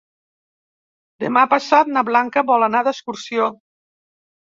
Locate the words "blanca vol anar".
2.07-2.81